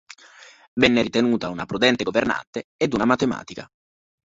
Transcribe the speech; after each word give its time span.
Venne 0.73 1.03
ritenuta 1.03 1.51
una 1.51 1.67
prudente 1.67 2.03
governante 2.03 2.69
ed 2.75 2.95
una 2.95 3.05
matematica. 3.05 3.71